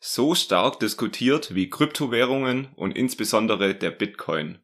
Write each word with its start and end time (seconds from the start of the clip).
so 0.00 0.34
stark 0.34 0.80
diskutiert 0.80 1.54
wie 1.54 1.70
Kryptowährungen 1.70 2.68
und 2.76 2.96
insbesondere 2.96 3.74
der 3.74 3.90
Bitcoin. 3.90 4.58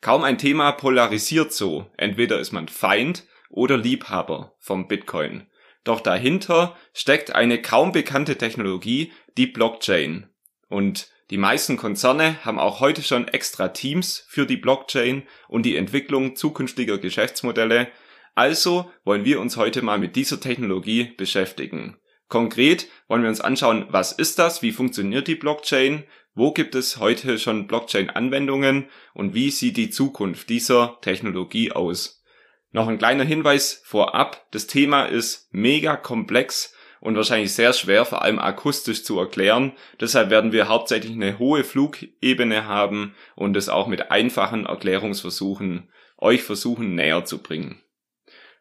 Kaum 0.00 0.24
ein 0.24 0.38
Thema 0.38 0.72
polarisiert 0.72 1.52
so, 1.52 1.86
entweder 1.96 2.40
ist 2.40 2.52
man 2.52 2.68
Feind 2.68 3.24
oder 3.48 3.76
Liebhaber 3.76 4.56
vom 4.58 4.88
Bitcoin. 4.88 5.46
Doch 5.84 6.00
dahinter 6.00 6.76
steckt 6.92 7.34
eine 7.34 7.60
kaum 7.60 7.92
bekannte 7.92 8.36
Technologie, 8.36 9.12
die 9.36 9.46
Blockchain. 9.46 10.28
Und 10.68 11.08
die 11.30 11.38
meisten 11.38 11.76
Konzerne 11.76 12.44
haben 12.44 12.58
auch 12.58 12.80
heute 12.80 13.02
schon 13.02 13.28
extra 13.28 13.68
Teams 13.68 14.26
für 14.28 14.46
die 14.46 14.56
Blockchain 14.56 15.22
und 15.48 15.64
die 15.64 15.76
Entwicklung 15.76 16.36
zukünftiger 16.36 16.98
Geschäftsmodelle. 16.98 17.88
Also 18.34 18.90
wollen 19.04 19.24
wir 19.24 19.40
uns 19.40 19.56
heute 19.56 19.82
mal 19.82 19.98
mit 19.98 20.16
dieser 20.16 20.40
Technologie 20.40 21.12
beschäftigen. 21.16 21.96
Konkret 22.32 22.88
wollen 23.08 23.20
wir 23.20 23.28
uns 23.28 23.42
anschauen, 23.42 23.84
was 23.90 24.12
ist 24.12 24.38
das, 24.38 24.62
wie 24.62 24.72
funktioniert 24.72 25.28
die 25.28 25.34
Blockchain, 25.34 26.04
wo 26.34 26.50
gibt 26.50 26.74
es 26.74 26.96
heute 26.96 27.38
schon 27.38 27.66
Blockchain-Anwendungen 27.66 28.88
und 29.12 29.34
wie 29.34 29.50
sieht 29.50 29.76
die 29.76 29.90
Zukunft 29.90 30.48
dieser 30.48 30.96
Technologie 31.02 31.72
aus. 31.72 32.24
Noch 32.70 32.88
ein 32.88 32.96
kleiner 32.96 33.24
Hinweis 33.24 33.82
vorab, 33.84 34.46
das 34.50 34.66
Thema 34.66 35.04
ist 35.04 35.52
mega 35.52 35.94
komplex 35.94 36.74
und 37.02 37.16
wahrscheinlich 37.16 37.52
sehr 37.52 37.74
schwer, 37.74 38.06
vor 38.06 38.22
allem 38.22 38.38
akustisch 38.38 39.04
zu 39.04 39.18
erklären. 39.18 39.72
Deshalb 40.00 40.30
werden 40.30 40.52
wir 40.52 40.68
hauptsächlich 40.68 41.12
eine 41.12 41.38
hohe 41.38 41.64
Flugebene 41.64 42.64
haben 42.64 43.14
und 43.34 43.58
es 43.58 43.68
auch 43.68 43.88
mit 43.88 44.10
einfachen 44.10 44.64
Erklärungsversuchen 44.64 45.90
euch 46.16 46.42
versuchen 46.42 46.94
näher 46.94 47.26
zu 47.26 47.42
bringen. 47.42 47.81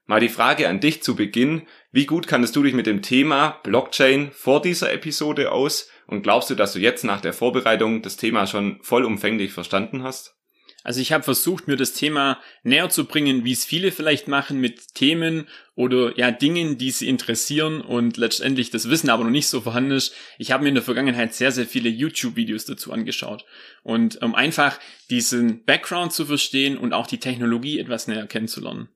Mal 0.05 0.19
die 0.19 0.29
Frage 0.29 0.67
an 0.67 0.79
dich 0.79 1.03
zu 1.03 1.15
Beginn. 1.15 1.67
Wie 1.91 2.05
gut 2.05 2.27
kannst 2.27 2.55
du 2.55 2.63
dich 2.63 2.73
mit 2.73 2.87
dem 2.87 3.01
Thema 3.01 3.59
Blockchain 3.63 4.31
vor 4.31 4.61
dieser 4.61 4.91
Episode 4.91 5.51
aus? 5.51 5.89
Und 6.07 6.23
glaubst 6.23 6.49
du, 6.49 6.55
dass 6.55 6.73
du 6.73 6.79
jetzt 6.79 7.03
nach 7.03 7.21
der 7.21 7.33
Vorbereitung 7.33 8.01
das 8.01 8.17
Thema 8.17 8.47
schon 8.47 8.79
vollumfänglich 8.81 9.53
verstanden 9.53 10.03
hast? 10.03 10.35
Also 10.83 10.99
ich 10.99 11.11
habe 11.11 11.23
versucht, 11.23 11.67
mir 11.67 11.77
das 11.77 11.93
Thema 11.93 12.39
näher 12.63 12.89
zu 12.89 13.05
bringen, 13.05 13.45
wie 13.45 13.51
es 13.51 13.65
viele 13.65 13.91
vielleicht 13.91 14.27
machen 14.27 14.59
mit 14.59 14.95
Themen 14.95 15.47
oder 15.75 16.17
ja 16.17 16.31
Dingen, 16.31 16.79
die 16.79 16.89
sie 16.89 17.07
interessieren 17.07 17.81
und 17.81 18.17
letztendlich 18.17 18.71
das 18.71 18.89
Wissen 18.89 19.11
aber 19.11 19.23
noch 19.23 19.29
nicht 19.29 19.47
so 19.47 19.61
vorhanden 19.61 19.91
ist. 19.91 20.15
Ich 20.39 20.51
habe 20.51 20.63
mir 20.63 20.69
in 20.69 20.75
der 20.75 20.83
Vergangenheit 20.83 21.35
sehr, 21.35 21.51
sehr 21.51 21.67
viele 21.67 21.89
YouTube-Videos 21.89 22.65
dazu 22.65 22.91
angeschaut. 22.91 23.45
Und 23.83 24.21
um 24.23 24.33
einfach 24.33 24.79
diesen 25.11 25.63
Background 25.65 26.13
zu 26.13 26.25
verstehen 26.25 26.77
und 26.77 26.93
auch 26.93 27.05
die 27.05 27.19
Technologie 27.19 27.77
etwas 27.77 28.07
näher 28.07 28.25
kennenzulernen. 28.25 28.89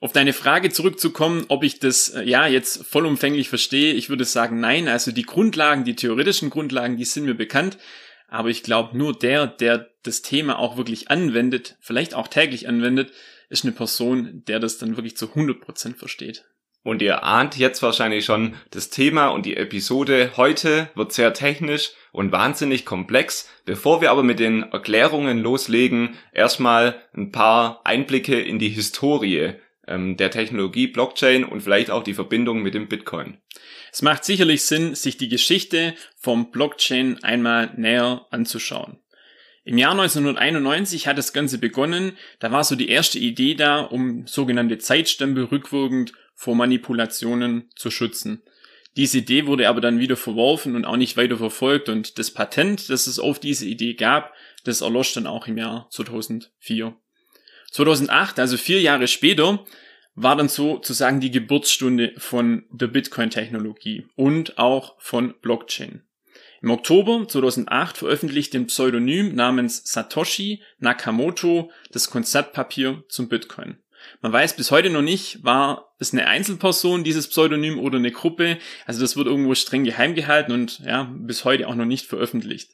Auf 0.00 0.12
deine 0.12 0.32
Frage 0.32 0.70
zurückzukommen, 0.70 1.46
ob 1.48 1.64
ich 1.64 1.78
das 1.78 2.10
äh, 2.10 2.24
ja 2.24 2.46
jetzt 2.46 2.84
vollumfänglich 2.86 3.48
verstehe, 3.48 3.94
ich 3.94 4.08
würde 4.08 4.24
sagen, 4.24 4.60
nein. 4.60 4.88
Also 4.88 5.12
die 5.12 5.22
Grundlagen, 5.22 5.84
die 5.84 5.96
theoretischen 5.96 6.50
Grundlagen, 6.50 6.96
die 6.96 7.04
sind 7.04 7.24
mir 7.24 7.34
bekannt. 7.34 7.78
Aber 8.28 8.48
ich 8.48 8.62
glaube, 8.62 8.96
nur 8.98 9.16
der, 9.16 9.46
der 9.46 9.90
das 10.02 10.22
Thema 10.22 10.58
auch 10.58 10.76
wirklich 10.76 11.10
anwendet, 11.10 11.76
vielleicht 11.80 12.14
auch 12.14 12.28
täglich 12.28 12.68
anwendet, 12.68 13.12
ist 13.48 13.64
eine 13.64 13.72
Person, 13.72 14.42
der 14.46 14.58
das 14.60 14.78
dann 14.78 14.96
wirklich 14.96 15.16
zu 15.16 15.26
100% 15.26 15.96
versteht. 15.96 16.44
Und 16.82 17.00
ihr 17.00 17.24
ahnt 17.24 17.56
jetzt 17.56 17.82
wahrscheinlich 17.82 18.26
schon, 18.26 18.56
das 18.70 18.90
Thema 18.90 19.28
und 19.28 19.46
die 19.46 19.56
Episode 19.56 20.32
heute 20.36 20.90
wird 20.94 21.14
sehr 21.14 21.32
technisch 21.32 21.92
und 22.12 22.30
wahnsinnig 22.30 22.84
komplex. 22.84 23.48
Bevor 23.64 24.02
wir 24.02 24.10
aber 24.10 24.22
mit 24.22 24.38
den 24.38 24.64
Erklärungen 24.64 25.38
loslegen, 25.38 26.18
erstmal 26.32 27.00
ein 27.16 27.32
paar 27.32 27.80
Einblicke 27.84 28.38
in 28.38 28.58
die 28.58 28.68
Historie 28.68 29.54
ähm, 29.86 30.16
der 30.16 30.30
Technologie 30.30 30.86
Blockchain 30.86 31.44
und 31.44 31.62
vielleicht 31.62 31.90
auch 31.90 32.02
die 32.02 32.14
Verbindung 32.14 32.62
mit 32.62 32.74
dem 32.74 32.88
Bitcoin. 32.88 33.38
Es 33.92 34.02
macht 34.02 34.24
sicherlich 34.24 34.62
Sinn, 34.62 34.94
sich 34.94 35.16
die 35.16 35.28
Geschichte 35.28 35.94
vom 36.16 36.50
Blockchain 36.50 37.22
einmal 37.22 37.72
näher 37.76 38.26
anzuschauen. 38.30 38.98
Im 39.66 39.78
Jahr 39.78 39.92
1991 39.92 41.06
hat 41.06 41.16
das 41.16 41.32
Ganze 41.32 41.58
begonnen. 41.58 42.18
Da 42.38 42.52
war 42.52 42.64
so 42.64 42.76
die 42.76 42.88
erste 42.88 43.18
Idee 43.18 43.54
da, 43.54 43.80
um 43.80 44.26
sogenannte 44.26 44.78
Zeitstempel 44.78 45.44
rückwirkend 45.44 46.12
vor 46.34 46.54
Manipulationen 46.54 47.70
zu 47.74 47.90
schützen. 47.90 48.42
Diese 48.96 49.18
Idee 49.18 49.46
wurde 49.46 49.68
aber 49.68 49.80
dann 49.80 49.98
wieder 49.98 50.16
verworfen 50.16 50.76
und 50.76 50.84
auch 50.84 50.96
nicht 50.96 51.16
weiter 51.16 51.36
verfolgt 51.36 51.88
und 51.88 52.18
das 52.18 52.30
Patent, 52.30 52.90
das 52.90 53.06
es 53.06 53.18
auf 53.18 53.40
diese 53.40 53.66
Idee 53.66 53.94
gab, 53.94 54.34
das 54.64 54.82
erlosch 54.82 55.14
dann 55.14 55.26
auch 55.26 55.48
im 55.48 55.58
Jahr 55.58 55.88
2004. 55.90 56.94
2008, 57.74 58.38
also 58.38 58.56
vier 58.56 58.80
Jahre 58.80 59.08
später, 59.08 59.64
war 60.14 60.36
dann 60.36 60.48
sozusagen 60.48 61.18
die 61.18 61.32
Geburtsstunde 61.32 62.14
von 62.18 62.66
der 62.70 62.86
Bitcoin-Technologie 62.86 64.06
und 64.14 64.58
auch 64.58 64.94
von 65.00 65.34
Blockchain. 65.42 66.04
Im 66.62 66.70
Oktober 66.70 67.26
2008 67.26 67.98
veröffentlichte 67.98 68.58
ein 68.58 68.68
Pseudonym 68.68 69.34
namens 69.34 69.82
Satoshi 69.84 70.62
Nakamoto 70.78 71.72
das 71.90 72.10
Konzeptpapier 72.10 73.02
zum 73.08 73.28
Bitcoin. 73.28 73.78
Man 74.22 74.32
weiß 74.32 74.54
bis 74.54 74.70
heute 74.70 74.88
noch 74.88 75.02
nicht, 75.02 75.42
war 75.42 75.96
es 75.98 76.12
eine 76.12 76.28
Einzelperson, 76.28 77.02
dieses 77.02 77.26
Pseudonym 77.26 77.80
oder 77.80 77.98
eine 77.98 78.12
Gruppe. 78.12 78.58
Also 78.86 79.00
das 79.00 79.16
wird 79.16 79.26
irgendwo 79.26 79.56
streng 79.56 79.82
geheim 79.82 80.14
gehalten 80.14 80.52
und 80.52 80.78
ja, 80.78 81.12
bis 81.12 81.44
heute 81.44 81.66
auch 81.66 81.74
noch 81.74 81.86
nicht 81.86 82.06
veröffentlicht. 82.06 82.70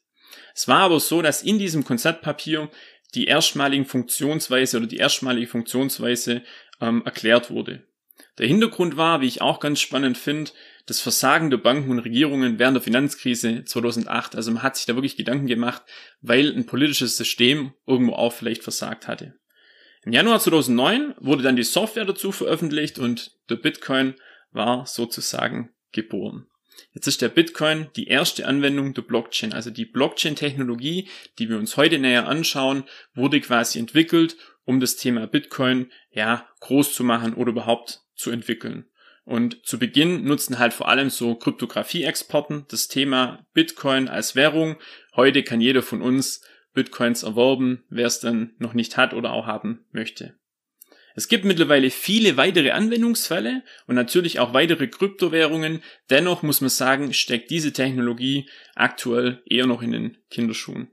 Es 0.54 0.68
war 0.68 0.80
aber 0.80 1.00
so, 1.00 1.22
dass 1.22 1.42
in 1.42 1.58
diesem 1.58 1.84
Konzeptpapier 1.84 2.70
die 3.14 3.26
erstmaligen 3.26 3.86
Funktionsweise 3.86 4.78
oder 4.78 4.86
die 4.86 4.98
erstmalige 4.98 5.46
Funktionsweise 5.46 6.42
ähm, 6.80 7.02
erklärt 7.04 7.50
wurde. 7.50 7.86
Der 8.38 8.46
Hintergrund 8.46 8.96
war, 8.96 9.20
wie 9.20 9.26
ich 9.26 9.42
auch 9.42 9.60
ganz 9.60 9.80
spannend 9.80 10.16
finde, 10.16 10.52
das 10.86 11.00
Versagen 11.00 11.50
der 11.50 11.58
Banken 11.58 11.90
und 11.90 11.98
Regierungen 12.00 12.58
während 12.58 12.74
der 12.74 12.82
Finanzkrise 12.82 13.64
2008. 13.64 14.34
Also 14.34 14.50
man 14.50 14.62
hat 14.62 14.76
sich 14.76 14.86
da 14.86 14.94
wirklich 14.94 15.16
Gedanken 15.16 15.46
gemacht, 15.46 15.82
weil 16.20 16.54
ein 16.54 16.66
politisches 16.66 17.16
System 17.16 17.74
irgendwo 17.86 18.14
auch 18.14 18.32
vielleicht 18.32 18.62
versagt 18.62 19.08
hatte. 19.08 19.34
Im 20.02 20.12
Januar 20.12 20.40
2009 20.40 21.14
wurde 21.18 21.42
dann 21.42 21.56
die 21.56 21.62
Software 21.62 22.06
dazu 22.06 22.32
veröffentlicht 22.32 22.98
und 22.98 23.36
der 23.50 23.56
Bitcoin 23.56 24.14
war 24.50 24.86
sozusagen 24.86 25.74
geboren. 25.92 26.46
Jetzt 26.92 27.06
ist 27.06 27.22
der 27.22 27.28
Bitcoin 27.28 27.88
die 27.96 28.08
erste 28.08 28.46
Anwendung 28.46 28.94
der 28.94 29.02
Blockchain. 29.02 29.52
Also 29.52 29.70
die 29.70 29.84
Blockchain-Technologie, 29.84 31.08
die 31.38 31.48
wir 31.48 31.58
uns 31.58 31.76
heute 31.76 31.98
näher 31.98 32.28
anschauen, 32.28 32.84
wurde 33.14 33.40
quasi 33.40 33.78
entwickelt, 33.78 34.36
um 34.64 34.80
das 34.80 34.96
Thema 34.96 35.26
Bitcoin 35.26 35.90
ja 36.10 36.48
groß 36.60 36.94
zu 36.94 37.04
machen 37.04 37.34
oder 37.34 37.50
überhaupt 37.50 38.02
zu 38.14 38.30
entwickeln. 38.30 38.86
Und 39.24 39.64
zu 39.64 39.78
Beginn 39.78 40.24
nutzen 40.24 40.58
halt 40.58 40.72
vor 40.72 40.88
allem 40.88 41.10
so 41.10 41.34
Kryptographie-Exporten 41.34 42.66
das 42.68 42.88
Thema 42.88 43.46
Bitcoin 43.52 44.08
als 44.08 44.34
Währung. 44.34 44.76
Heute 45.14 45.42
kann 45.42 45.60
jeder 45.60 45.82
von 45.82 46.02
uns 46.02 46.42
Bitcoins 46.72 47.22
erwerben, 47.22 47.84
wer 47.88 48.06
es 48.06 48.20
dann 48.20 48.54
noch 48.58 48.74
nicht 48.74 48.96
hat 48.96 49.14
oder 49.14 49.32
auch 49.32 49.46
haben 49.46 49.84
möchte. 49.92 50.39
Es 51.14 51.28
gibt 51.28 51.44
mittlerweile 51.44 51.90
viele 51.90 52.36
weitere 52.36 52.70
Anwendungsfälle 52.70 53.62
und 53.86 53.94
natürlich 53.94 54.38
auch 54.38 54.54
weitere 54.54 54.86
Kryptowährungen. 54.88 55.82
Dennoch 56.08 56.42
muss 56.42 56.60
man 56.60 56.70
sagen, 56.70 57.12
steckt 57.12 57.50
diese 57.50 57.72
Technologie 57.72 58.48
aktuell 58.74 59.42
eher 59.46 59.66
noch 59.66 59.82
in 59.82 59.92
den 59.92 60.16
Kinderschuhen. 60.30 60.88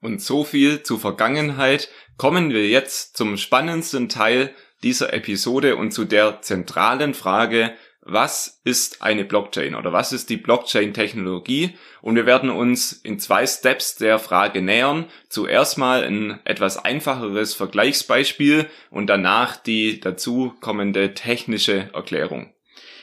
Und 0.00 0.22
so 0.22 0.44
viel 0.44 0.82
zur 0.82 1.00
Vergangenheit. 1.00 1.88
Kommen 2.16 2.50
wir 2.50 2.68
jetzt 2.68 3.16
zum 3.16 3.36
spannendsten 3.36 4.08
Teil 4.08 4.54
dieser 4.82 5.12
Episode 5.12 5.76
und 5.76 5.92
zu 5.92 6.04
der 6.04 6.42
zentralen 6.42 7.14
Frage, 7.14 7.74
was 8.06 8.60
ist 8.64 9.02
eine 9.02 9.24
Blockchain 9.24 9.74
oder 9.74 9.92
was 9.92 10.12
ist 10.12 10.30
die 10.30 10.36
Blockchain-Technologie? 10.36 11.76
Und 12.00 12.14
wir 12.14 12.24
werden 12.24 12.50
uns 12.50 12.92
in 12.92 13.18
zwei 13.18 13.46
Steps 13.46 13.96
der 13.96 14.18
Frage 14.18 14.62
nähern. 14.62 15.06
Zuerst 15.28 15.76
mal 15.76 16.04
ein 16.04 16.40
etwas 16.44 16.76
einfacheres 16.78 17.54
Vergleichsbeispiel 17.54 18.66
und 18.90 19.08
danach 19.08 19.56
die 19.56 20.00
dazu 20.00 20.54
kommende 20.60 21.14
technische 21.14 21.90
Erklärung. 21.92 22.55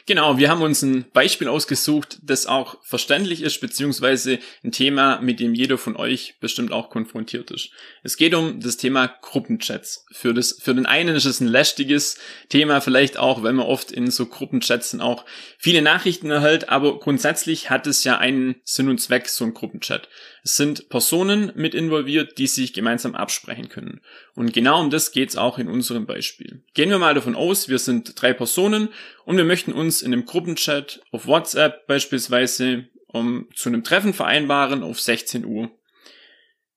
Genau, 0.06 0.38
wir 0.38 0.50
haben 0.50 0.62
uns 0.62 0.82
ein 0.82 1.06
Beispiel 1.14 1.48
ausgesucht, 1.48 2.18
das 2.22 2.46
auch 2.46 2.78
verständlich 2.84 3.42
ist, 3.42 3.62
beziehungsweise 3.62 4.40
ein 4.62 4.74
Thema, 4.74 5.22
mit 5.22 5.40
dem 5.40 5.54
jeder 5.54 5.78
von 5.78 5.96
euch 5.96 6.36
bestimmt 6.42 6.74
auch 6.74 6.90
konfrontiert 6.90 7.52
ist. 7.52 7.70
Es 8.04 8.18
geht 8.18 8.34
um 8.34 8.60
das 8.60 8.76
Thema 8.76 9.08
Gruppenchats. 9.08 10.06
Für, 10.12 10.34
das, 10.34 10.60
für 10.62 10.76
den 10.76 10.86
einen 10.86 11.16
ist 11.16 11.24
es 11.24 11.40
ein 11.40 11.48
lästiges 11.48 12.18
Thema, 12.50 12.82
vielleicht 12.82 13.18
auch, 13.18 13.44
weil 13.44 13.54
man 13.54 13.66
oft 13.66 13.94
in 13.94 14.12
so 14.12 14.26
Gruppenchats 14.26 14.94
auch 15.00 15.26
viele 15.58 15.82
Nachrichten 15.82 16.30
erhält, 16.30 16.68
aber 16.68 17.00
grundsätzlich 17.00 17.70
hat 17.70 17.88
es 17.88 18.04
ja 18.04 18.18
einen 18.18 18.56
Sinn 18.66 18.90
und 18.90 19.00
Zweck, 19.00 19.30
so 19.30 19.46
ein 19.46 19.54
Gruppenchat. 19.54 20.10
Es 20.44 20.58
sind 20.58 20.90
Personen 20.90 21.54
mit 21.56 21.74
involviert, 21.74 22.38
die 22.38 22.48
sich 22.48 22.74
gemeinsam 22.74 23.16
absprechen 23.16 23.70
können. 23.70 24.02
Und 24.36 24.52
genau 24.52 24.82
um 24.82 24.90
das 24.90 25.14
geht's 25.14 25.38
auch 25.38 25.58
in 25.58 25.70
unserem 25.70 26.06
Beispiel. 26.06 26.64
Gehen 26.74 26.90
wir 26.90 27.00
mal 27.00 27.14
davon 27.14 27.36
aus, 27.36 27.70
wir 27.70 27.80
sind 27.80 28.22
drei 28.22 28.34
Personen 28.34 28.90
und 29.26 29.38
wir 29.38 29.46
möchten 29.46 29.74
uns 29.74 30.02
in 30.02 30.14
einem 30.14 30.26
Gruppenchat 30.26 31.02
auf 31.12 31.28
WhatsApp 31.28 31.88
beispielsweise 31.88 32.88
um 33.14 33.48
zu 33.56 33.70
einem 33.70 33.84
Treffen 33.84 34.14
vereinbaren 34.14 34.84
auf 34.84 35.00
16 35.00 35.46
Uhr. 35.46 35.72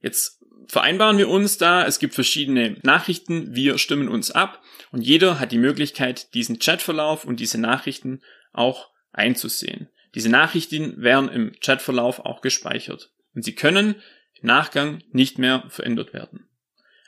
Jetzt 0.00 0.44
vereinbaren 0.68 1.18
wir 1.18 1.28
uns 1.28 1.58
da, 1.58 1.86
es 1.86 1.98
gibt 1.98 2.14
verschiedene 2.14 2.78
Nachrichten, 2.82 3.54
wir 3.54 3.78
stimmen 3.78 4.08
uns 4.08 4.30
ab 4.30 4.62
und 4.92 5.00
jeder 5.00 5.40
hat 5.40 5.50
die 5.50 5.58
Möglichkeit, 5.58 6.34
diesen 6.34 6.58
Chatverlauf 6.58 7.24
und 7.24 7.40
diese 7.40 7.58
Nachrichten 7.58 8.20
auch 8.52 8.90
einzusehen. 9.12 9.88
Diese 10.14 10.28
Nachrichten 10.28 11.00
werden 11.02 11.30
im 11.30 11.52
Chatverlauf 11.60 12.20
auch 12.20 12.42
gespeichert 12.42 13.10
und 13.34 13.42
sie 13.42 13.54
können 13.54 13.96
im 14.40 14.46
Nachgang 14.46 15.02
nicht 15.12 15.38
mehr 15.38 15.64
verändert 15.68 16.12
werden. 16.12 16.48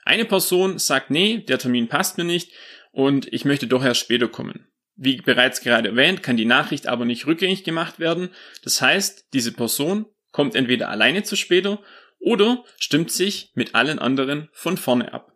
Eine 0.04 0.24
Person 0.24 0.78
sagt, 0.78 1.10
nee, 1.10 1.38
der 1.38 1.58
Termin 1.58 1.88
passt 1.88 2.16
mir 2.16 2.24
nicht 2.24 2.52
und 2.92 3.30
ich 3.30 3.44
möchte 3.44 3.66
doch 3.66 3.84
erst 3.84 4.00
später 4.00 4.28
kommen. 4.28 4.68
Wie 5.00 5.18
bereits 5.18 5.60
gerade 5.60 5.90
erwähnt, 5.90 6.24
kann 6.24 6.36
die 6.36 6.44
Nachricht 6.44 6.88
aber 6.88 7.04
nicht 7.04 7.26
rückgängig 7.26 7.62
gemacht 7.62 8.00
werden. 8.00 8.30
Das 8.64 8.82
heißt, 8.82 9.28
diese 9.32 9.52
Person 9.52 10.06
kommt 10.32 10.56
entweder 10.56 10.88
alleine 10.88 11.22
zu 11.22 11.36
später 11.36 11.80
oder 12.18 12.64
stimmt 12.78 13.12
sich 13.12 13.52
mit 13.54 13.76
allen 13.76 14.00
anderen 14.00 14.48
von 14.50 14.76
vorne 14.76 15.14
ab. 15.14 15.32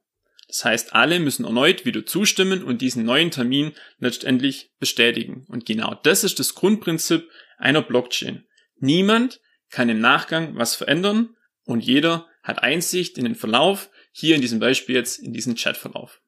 Das 0.49 0.65
heißt, 0.65 0.95
alle 0.95 1.21
müssen 1.21 1.45
erneut 1.45 1.85
wieder 1.87 2.05
zustimmen 2.05 2.65
und 2.65 2.83
diesen 2.83 3.05
neuen 3.05 3.31
Termin 3.31 3.73
letztendlich 4.01 4.73
bestätigen. 4.81 5.47
Und 5.49 5.65
genau 5.65 5.95
das 6.03 6.25
ist 6.25 6.41
das 6.41 6.57
Grundprinzip 6.57 7.31
einer 7.57 7.83
Blockchain. 7.83 8.45
Niemand 8.79 9.41
kann 9.71 9.89
im 9.89 10.01
Nachgang 10.01 10.57
was 10.57 10.75
verändern 10.75 11.37
und 11.65 11.85
jeder 11.85 12.27
hat 12.43 12.65
Einsicht 12.65 13.17
in 13.17 13.25
den 13.25 13.37
Verlauf, 13.37 13.91
hier 14.11 14.35
in 14.35 14.41
diesem 14.41 14.59
Beispiel 14.59 14.97
jetzt 14.97 15.21
in 15.21 15.33
diesen 15.33 15.55
Chatverlauf. 15.55 16.21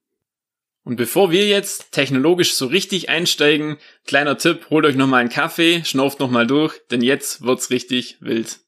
Und 0.85 0.97
bevor 0.97 1.31
wir 1.31 1.47
jetzt 1.47 1.93
technologisch 1.93 2.55
so 2.55 2.67
richtig 2.67 3.09
einsteigen, 3.09 3.79
kleiner 4.07 4.37
Tipp, 4.37 4.67
holt 4.69 4.85
euch 4.85 4.97
nochmal 4.97 5.21
einen 5.21 5.31
Kaffee, 5.31 5.83
schnauft 5.85 6.21
nochmal 6.21 6.47
durch, 6.47 6.79
denn 6.91 7.01
jetzt 7.01 7.43
wird's 7.43 7.71
richtig 7.71 8.19
wild. 8.21 8.61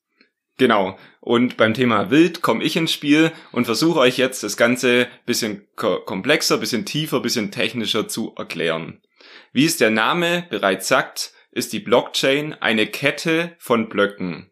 Genau. 0.57 0.99
Und 1.21 1.59
beim 1.59 1.75
Thema 1.75 2.11
Wild 2.11 2.41
komme 2.41 2.65
ich 2.65 2.77
ins 2.77 2.93
Spiel 2.93 3.33
und 3.53 3.67
versuche 3.67 3.99
euch 3.99 4.17
jetzt 4.17 4.43
das 4.43 4.57
Ganze 4.57 5.09
bisschen 5.27 5.67
komplexer, 5.75 6.57
bisschen 6.57 6.87
tiefer, 6.87 7.21
bisschen 7.21 7.51
technischer 7.51 8.09
zu 8.09 8.33
erklären. 8.37 9.03
Wie 9.53 9.67
es 9.67 9.77
der 9.77 9.91
Name 9.91 10.47
bereits 10.49 10.89
sagt, 10.89 11.33
ist 11.51 11.73
die 11.73 11.81
Blockchain 11.81 12.55
eine 12.55 12.87
Kette 12.87 13.57
von 13.59 13.89
Blöcken. 13.89 14.51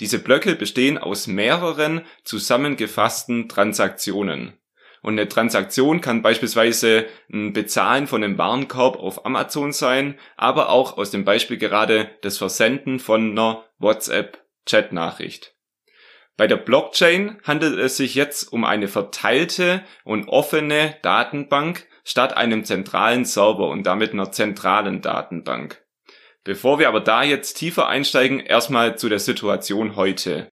Diese 0.00 0.18
Blöcke 0.18 0.54
bestehen 0.54 0.98
aus 0.98 1.26
mehreren 1.26 2.02
zusammengefassten 2.24 3.48
Transaktionen. 3.48 4.58
Und 5.02 5.14
eine 5.14 5.28
Transaktion 5.28 6.00
kann 6.00 6.22
beispielsweise 6.22 7.06
ein 7.32 7.52
Bezahlen 7.52 8.06
von 8.06 8.24
einem 8.24 8.38
Warenkorb 8.38 8.96
auf 8.96 9.24
Amazon 9.24 9.72
sein, 9.72 10.18
aber 10.36 10.70
auch 10.70 10.98
aus 10.98 11.10
dem 11.10 11.24
Beispiel 11.24 11.58
gerade 11.58 12.10
das 12.22 12.38
Versenden 12.38 12.98
von 12.98 13.30
einer 13.30 13.64
WhatsApp-Chat-Nachricht. 13.78 15.54
Bei 16.36 16.46
der 16.46 16.56
Blockchain 16.56 17.40
handelt 17.42 17.78
es 17.78 17.96
sich 17.96 18.14
jetzt 18.14 18.52
um 18.52 18.64
eine 18.64 18.86
verteilte 18.86 19.82
und 20.04 20.28
offene 20.28 20.96
Datenbank 21.02 21.86
statt 22.04 22.36
einem 22.36 22.64
zentralen 22.64 23.24
Server 23.24 23.68
und 23.68 23.84
damit 23.84 24.12
einer 24.12 24.30
zentralen 24.30 25.02
Datenbank. 25.02 25.84
Bevor 26.44 26.78
wir 26.78 26.88
aber 26.88 27.00
da 27.00 27.22
jetzt 27.22 27.54
tiefer 27.54 27.88
einsteigen, 27.88 28.40
erstmal 28.40 28.96
zu 28.96 29.08
der 29.08 29.18
Situation 29.18 29.96
heute. 29.96 30.48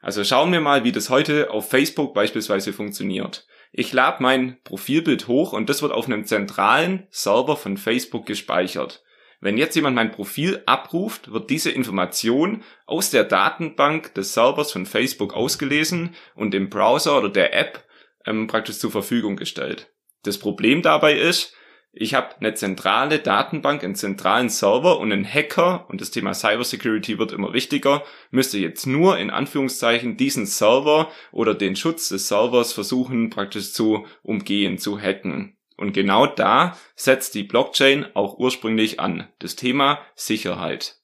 Also 0.00 0.24
schauen 0.24 0.52
wir 0.52 0.60
mal, 0.60 0.82
wie 0.82 0.92
das 0.92 1.08
heute 1.08 1.50
auf 1.50 1.70
Facebook 1.70 2.12
beispielsweise 2.12 2.72
funktioniert. 2.72 3.46
Ich 3.72 3.92
lade 3.94 4.22
mein 4.22 4.58
Profilbild 4.64 5.28
hoch 5.28 5.54
und 5.54 5.70
das 5.70 5.80
wird 5.80 5.92
auf 5.92 6.06
einem 6.06 6.26
zentralen 6.26 7.06
Server 7.10 7.56
von 7.56 7.78
Facebook 7.78 8.26
gespeichert. 8.26 9.02
Wenn 9.40 9.58
jetzt 9.58 9.74
jemand 9.74 9.96
mein 9.96 10.12
Profil 10.12 10.62
abruft, 10.66 11.32
wird 11.32 11.50
diese 11.50 11.70
Information 11.70 12.62
aus 12.86 13.10
der 13.10 13.24
Datenbank 13.24 14.14
des 14.14 14.34
Servers 14.34 14.70
von 14.70 14.86
Facebook 14.86 15.34
ausgelesen 15.34 16.14
und 16.36 16.54
im 16.54 16.68
Browser 16.68 17.18
oder 17.18 17.30
der 17.30 17.54
App 17.54 17.84
ähm, 18.26 18.46
praktisch 18.46 18.78
zur 18.78 18.92
Verfügung 18.92 19.36
gestellt. 19.36 19.90
Das 20.22 20.38
Problem 20.38 20.82
dabei 20.82 21.14
ist, 21.14 21.54
ich 21.94 22.14
habe 22.14 22.34
eine 22.40 22.54
zentrale 22.54 23.18
Datenbank, 23.18 23.84
einen 23.84 23.94
zentralen 23.94 24.48
Server 24.48 24.98
und 24.98 25.12
ein 25.12 25.26
Hacker, 25.26 25.86
und 25.90 26.00
das 26.00 26.10
Thema 26.10 26.32
Cybersecurity 26.32 27.18
wird 27.18 27.32
immer 27.32 27.52
wichtiger, 27.52 28.02
müsste 28.30 28.58
jetzt 28.58 28.86
nur 28.86 29.18
in 29.18 29.30
Anführungszeichen 29.30 30.16
diesen 30.16 30.46
Server 30.46 31.10
oder 31.32 31.54
den 31.54 31.76
Schutz 31.76 32.08
des 32.08 32.28
Servers 32.28 32.72
versuchen 32.72 33.28
praktisch 33.28 33.72
zu 33.72 34.06
umgehen, 34.22 34.78
zu 34.78 34.98
hacken. 34.98 35.56
Und 35.76 35.92
genau 35.92 36.26
da 36.26 36.78
setzt 36.94 37.34
die 37.34 37.42
Blockchain 37.42 38.06
auch 38.14 38.38
ursprünglich 38.38 38.98
an, 38.98 39.28
das 39.40 39.56
Thema 39.56 40.00
Sicherheit. 40.14 40.96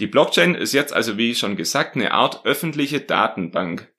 Die 0.00 0.06
Blockchain 0.06 0.56
ist 0.56 0.72
jetzt 0.72 0.92
also, 0.92 1.16
wie 1.16 1.34
schon 1.34 1.54
gesagt, 1.56 1.94
eine 1.94 2.12
Art 2.12 2.44
öffentliche 2.44 3.00
Datenbank 3.00 3.91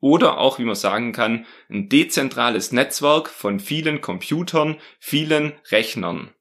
oder 0.00 0.38
auch, 0.38 0.58
wie 0.58 0.64
man 0.64 0.74
sagen 0.74 1.12
kann, 1.12 1.46
ein 1.68 1.88
dezentrales 1.88 2.72
Netzwerk 2.72 3.28
von 3.28 3.60
vielen 3.60 4.00
Computern, 4.00 4.76
vielen 4.98 5.54
Rechnern. 5.70 6.34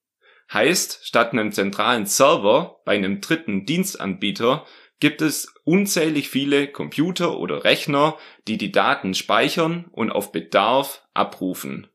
Heißt, 0.52 1.06
statt 1.06 1.34
einem 1.34 1.52
zentralen 1.52 2.06
Server 2.06 2.80
bei 2.86 2.96
einem 2.96 3.20
dritten 3.20 3.66
Dienstanbieter 3.66 4.66
gibt 5.00 5.22
es 5.22 5.54
unzählig 5.64 6.30
viele 6.30 6.68
Computer 6.68 7.38
oder 7.38 7.64
Rechner, 7.64 8.18
die 8.48 8.58
die 8.58 8.72
Daten 8.72 9.14
speichern 9.14 9.86
und 9.92 10.12
auf 10.12 10.32
Bedarf 10.32 11.04
abrufen. 11.14 11.88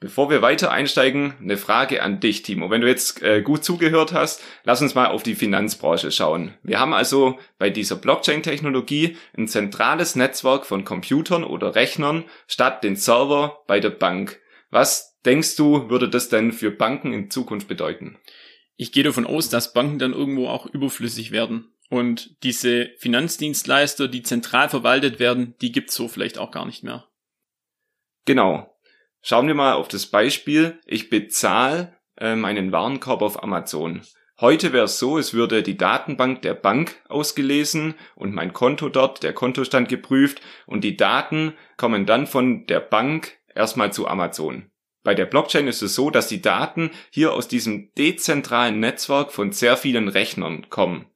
Bevor 0.00 0.28
wir 0.28 0.42
weiter 0.42 0.70
einsteigen, 0.70 1.34
eine 1.40 1.56
Frage 1.56 2.02
an 2.02 2.20
dich, 2.20 2.42
Timo. 2.42 2.68
Wenn 2.70 2.82
du 2.82 2.88
jetzt 2.88 3.22
äh, 3.22 3.42
gut 3.42 3.64
zugehört 3.64 4.12
hast, 4.12 4.42
lass 4.64 4.82
uns 4.82 4.94
mal 4.94 5.06
auf 5.06 5.22
die 5.22 5.34
Finanzbranche 5.34 6.10
schauen. 6.10 6.52
Wir 6.62 6.78
haben 6.78 6.92
also 6.92 7.38
bei 7.58 7.70
dieser 7.70 7.96
Blockchain-Technologie 7.96 9.16
ein 9.36 9.48
zentrales 9.48 10.14
Netzwerk 10.14 10.66
von 10.66 10.84
Computern 10.84 11.44
oder 11.44 11.74
Rechnern 11.74 12.24
statt 12.46 12.84
den 12.84 12.96
Server 12.96 13.62
bei 13.66 13.80
der 13.80 13.90
Bank. 13.90 14.40
Was 14.70 15.20
denkst 15.24 15.56
du, 15.56 15.88
würde 15.88 16.10
das 16.10 16.28
denn 16.28 16.52
für 16.52 16.70
Banken 16.70 17.12
in 17.12 17.30
Zukunft 17.30 17.68
bedeuten? 17.68 18.18
Ich 18.76 18.92
gehe 18.92 19.04
davon 19.04 19.26
aus, 19.26 19.48
dass 19.48 19.72
Banken 19.72 19.98
dann 19.98 20.12
irgendwo 20.12 20.48
auch 20.48 20.66
überflüssig 20.66 21.30
werden. 21.30 21.72
Und 21.88 22.42
diese 22.42 22.90
Finanzdienstleister, 22.98 24.08
die 24.08 24.22
zentral 24.22 24.68
verwaltet 24.68 25.20
werden, 25.20 25.54
die 25.60 25.70
gibt's 25.70 25.94
so 25.94 26.08
vielleicht 26.08 26.38
auch 26.38 26.50
gar 26.50 26.66
nicht 26.66 26.82
mehr. 26.82 27.08
Genau. 28.24 28.73
Schauen 29.26 29.46
wir 29.46 29.54
mal 29.54 29.72
auf 29.72 29.88
das 29.88 30.04
Beispiel. 30.04 30.78
Ich 30.84 31.08
bezahle 31.08 31.96
äh, 32.18 32.36
meinen 32.36 32.72
Warenkorb 32.72 33.22
auf 33.22 33.42
Amazon. 33.42 34.02
Heute 34.38 34.74
wäre 34.74 34.84
es 34.84 34.98
so, 34.98 35.16
es 35.16 35.32
würde 35.32 35.62
die 35.62 35.78
Datenbank 35.78 36.42
der 36.42 36.52
Bank 36.52 36.96
ausgelesen 37.08 37.94
und 38.16 38.34
mein 38.34 38.52
Konto 38.52 38.90
dort, 38.90 39.22
der 39.22 39.32
Kontostand 39.32 39.88
geprüft 39.88 40.42
und 40.66 40.84
die 40.84 40.98
Daten 40.98 41.54
kommen 41.78 42.04
dann 42.04 42.26
von 42.26 42.66
der 42.66 42.80
Bank 42.80 43.38
erstmal 43.54 43.94
zu 43.94 44.06
Amazon. 44.06 44.70
Bei 45.02 45.14
der 45.14 45.24
Blockchain 45.24 45.68
ist 45.68 45.80
es 45.80 45.94
so, 45.94 46.10
dass 46.10 46.28
die 46.28 46.42
Daten 46.42 46.90
hier 47.08 47.32
aus 47.32 47.48
diesem 47.48 47.94
dezentralen 47.94 48.78
Netzwerk 48.78 49.32
von 49.32 49.52
sehr 49.52 49.78
vielen 49.78 50.08
Rechnern 50.08 50.68
kommen. 50.68 51.06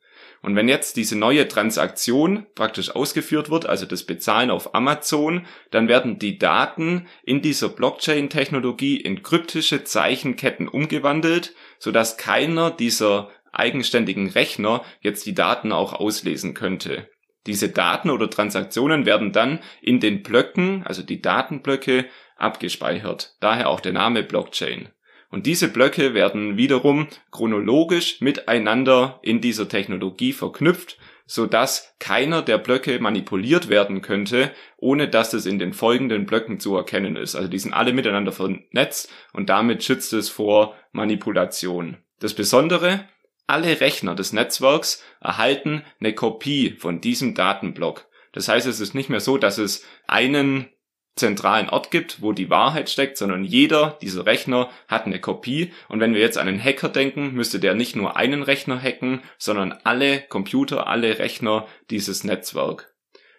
Und 0.43 0.55
wenn 0.55 0.69
jetzt 0.69 0.97
diese 0.97 1.17
neue 1.17 1.49
Transaktion 1.49 2.47
praktisch 2.55 2.95
ausgeführt 2.95 3.51
wird, 3.51 3.67
also 3.67 3.87
das 3.87 4.05
Bezahlen 4.05 4.51
auf 4.51 4.75
Amazon, 4.75 5.47
dann 5.71 5.89
werden 5.89 6.19
die 6.19 6.39
Daten 6.39 7.07
in 7.25 7.43
dieser 7.43 7.69
Blockchain-Technologie 7.69 8.97
in 8.97 9.23
kryptische 9.23 9.85
Zeichenketten 9.85 10.69
umgewandelt, 10.69 11.55
sodass 11.79 12.17
keiner 12.17 12.71
dieser 12.71 13.31
eigenständigen 13.53 14.29
Rechner 14.29 14.85
jetzt 15.01 15.27
die 15.27 15.35
Daten 15.35 15.73
auch 15.73 15.93
auslesen 15.93 16.55
könnte. 16.55 17.09
Diese 17.47 17.71
Daten 17.71 18.11
oder 18.11 18.29
Transaktionen 18.29 19.07
werden 19.07 19.33
dann 19.33 19.61
in 19.81 20.01
den 20.01 20.23
Blöcken, 20.23 20.83
also 20.85 21.03
die 21.03 21.23
Datenblöcke, 21.23 22.07
abgespeichert. 22.37 23.37
Daher 23.41 23.69
auch 23.69 23.81
der 23.81 23.93
Name 23.93 24.23
Blockchain. 24.23 24.91
Und 25.31 25.47
diese 25.47 25.69
Blöcke 25.69 26.15
werden 26.15 26.57
wiederum 26.57 27.09
chronologisch 27.31 28.21
miteinander 28.21 29.19
in 29.23 29.41
dieser 29.41 29.69
Technologie 29.69 30.33
verknüpft, 30.33 30.99
so 31.27 31.45
dass 31.45 31.95
keiner 31.99 32.41
der 32.41 32.57
Blöcke 32.57 32.99
manipuliert 33.01 33.69
werden 33.69 34.01
könnte, 34.01 34.51
ohne 34.79 35.09
dass 35.09 35.35
es 35.35 35.45
in 35.45 35.59
den 35.59 35.75
folgenden 35.75 36.25
Blöcken 36.25 36.59
zu 36.59 36.75
erkennen 36.75 37.17
ist. 37.17 37.35
Also 37.37 37.49
die 37.49 37.59
sind 37.59 37.75
alle 37.75 37.93
miteinander 37.93 38.33
vernetzt 38.33 39.13
und 39.35 39.51
damit 39.51 39.85
schützt 39.85 40.15
es 40.15 40.31
vor 40.31 40.75
Manipulation. 40.93 41.99
Das 42.19 42.33
Besondere, 42.33 43.07
alle 43.47 43.81
Rechner 43.81 44.15
des 44.15 44.33
Netzwerks 44.33 45.05
erhalten 45.21 45.83
eine 46.01 46.15
Kopie 46.15 46.77
von 46.79 47.03
diesem 47.03 47.35
Datenblock. 47.35 48.07
Das 48.33 48.49
heißt, 48.49 48.67
es 48.67 48.81
ist 48.81 48.95
nicht 48.95 49.11
mehr 49.11 49.21
so, 49.21 49.37
dass 49.37 49.59
es 49.59 49.85
einen 50.07 50.69
zentralen 51.19 51.69
Ort 51.69 51.91
gibt, 51.91 52.23
wo 52.23 52.33
die 52.33 52.49
Wahrheit 52.49 52.89
steckt, 52.89 53.19
sondern 53.19 53.45
jeder 53.45 53.99
dieser 54.01 54.25
Rechner 54.25 54.71
hat 54.89 55.05
eine 55.05 55.21
Kopie. 55.21 55.73
Und 55.89 56.01
wenn 56.01 56.15
wir 56.15 56.21
jetzt 56.21 56.39
an 56.39 56.49
einen 56.49 56.63
Hacker 56.63 56.89
denken, 56.89 57.35
müsste 57.35 57.61
der 57.61 57.75
nicht 57.75 57.97
nur 57.97 58.17
einen 58.17 58.43
Rechner 58.43 58.81
hacken, 58.81 59.21
sondern 59.37 59.75
alle 59.85 60.21
Computer, 60.21 60.87
alle 60.87 61.19
Rechner 61.19 61.67
dieses 61.91 62.25
Netzwerk. 62.25 62.93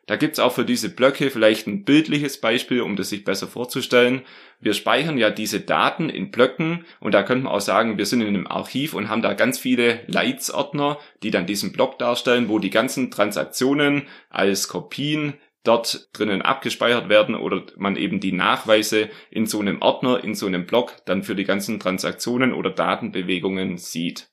Da 0.10 0.16
gibt's 0.16 0.40
auch 0.40 0.54
für 0.54 0.66
diese 0.66 0.90
Blöcke 0.90 1.30
vielleicht 1.30 1.68
ein 1.68 1.84
bildliches 1.84 2.42
Beispiel, 2.42 2.82
um 2.82 2.96
das 2.96 3.10
sich 3.10 3.24
besser 3.24 3.46
vorzustellen. 3.46 4.24
Wir 4.60 4.74
speichern 4.74 5.20
ja 5.20 5.30
diese 5.30 5.60
Daten 5.60 6.10
in 6.10 6.32
Blöcken 6.32 6.84
und 7.00 7.14
da 7.14 7.22
könnte 7.22 7.44
man 7.44 7.54
auch 7.54 7.62
sagen, 7.62 8.00
wir 8.00 8.08
sind 8.08 8.22
in 8.22 8.30
einem 8.30 8.48
Archiv 8.48 8.96
und 8.96 9.08
haben 9.08 9.22
da 9.22 9.34
ganz 9.34 9.60
viele 9.60 10.00
Leitsordner, 10.08 10.98
die 11.22 11.30
dann 11.30 11.46
diesen 11.46 11.74
Block 11.74 12.00
darstellen, 12.00 12.50
wo 12.50 12.58
die 12.58 12.72
ganzen 12.72 13.12
Transaktionen 13.12 14.08
als 14.32 14.68
Kopien 14.68 15.36
dort 15.70 16.10
drinnen 16.14 16.42
abgespeichert 16.42 17.10
werden 17.10 17.36
oder 17.36 17.62
man 17.78 17.96
eben 17.96 18.20
die 18.20 18.32
Nachweise 18.32 19.10
in 19.30 19.46
so 19.46 19.60
einem 19.60 19.84
Ordner, 19.84 20.24
in 20.24 20.34
so 20.34 20.48
einem 20.48 20.66
Block 20.66 20.96
dann 21.06 21.22
für 21.22 21.36
die 21.36 21.44
ganzen 21.44 21.80
Transaktionen 21.80 22.54
oder 22.54 22.72
Datenbewegungen 22.72 23.78
sieht. 23.78 24.30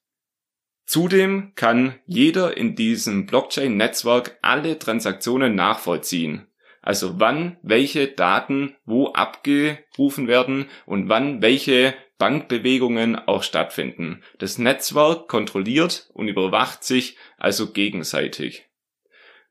Zudem 0.86 1.52
kann 1.54 1.96
jeder 2.06 2.56
in 2.56 2.74
diesem 2.74 3.26
Blockchain-Netzwerk 3.26 4.38
alle 4.40 4.78
Transaktionen 4.78 5.54
nachvollziehen. 5.54 6.46
Also 6.80 7.20
wann 7.20 7.58
welche 7.62 8.08
Daten 8.08 8.76
wo 8.86 9.08
abgerufen 9.08 10.28
werden 10.28 10.66
und 10.86 11.10
wann 11.10 11.42
welche 11.42 11.94
Bankbewegungen 12.16 13.16
auch 13.16 13.42
stattfinden. 13.42 14.22
Das 14.38 14.56
Netzwerk 14.56 15.28
kontrolliert 15.28 16.08
und 16.14 16.28
überwacht 16.28 16.82
sich 16.82 17.18
also 17.36 17.72
gegenseitig. 17.72 18.65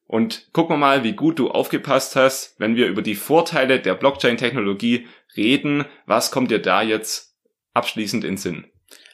Und 0.08 0.50
gucken 0.54 0.76
wir 0.76 0.80
mal, 0.80 1.04
wie 1.04 1.14
gut 1.14 1.40
du 1.40 1.50
aufgepasst 1.50 2.16
hast, 2.16 2.60
wenn 2.60 2.76
wir 2.76 2.88
über 2.88 3.02
die 3.02 3.16
Vorteile 3.16 3.80
der 3.80 3.96
Blockchain-Technologie 3.96 5.08
reden. 5.36 5.86
Was 6.06 6.32
kommt 6.32 6.52
dir 6.52 6.60
da 6.60 6.82
jetzt 6.82 7.36
abschließend 7.74 8.24
in 8.24 8.38
Sinn? 8.38 8.66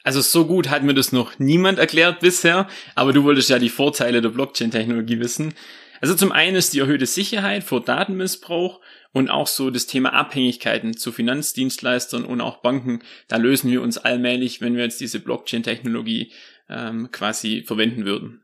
Also 0.04 0.20
so 0.20 0.46
gut 0.46 0.68
hat 0.68 0.82
mir 0.82 0.94
das 0.94 1.12
noch 1.12 1.38
niemand 1.38 1.78
erklärt 1.78 2.20
bisher, 2.20 2.68
aber 2.94 3.12
du 3.12 3.24
wolltest 3.24 3.50
ja 3.50 3.58
die 3.58 3.68
Vorteile 3.68 4.20
der 4.20 4.30
Blockchain-Technologie 4.30 5.20
wissen. 5.20 5.54
Also 6.00 6.16
zum 6.16 6.32
einen 6.32 6.56
ist 6.56 6.74
die 6.74 6.80
erhöhte 6.80 7.06
Sicherheit 7.06 7.62
vor 7.62 7.80
Datenmissbrauch 7.80 8.80
und 9.12 9.30
auch 9.30 9.46
so 9.46 9.70
das 9.70 9.86
Thema 9.86 10.12
Abhängigkeiten 10.12 10.96
zu 10.96 11.12
Finanzdienstleistern 11.12 12.24
und 12.24 12.40
auch 12.40 12.56
Banken. 12.56 13.02
Da 13.28 13.36
lösen 13.36 13.70
wir 13.70 13.82
uns 13.82 13.98
allmählich, 13.98 14.60
wenn 14.60 14.74
wir 14.74 14.82
jetzt 14.82 15.00
diese 15.00 15.20
Blockchain-Technologie 15.20 16.32
ähm, 16.68 17.10
quasi 17.12 17.62
verwenden 17.64 18.04
würden. 18.04 18.42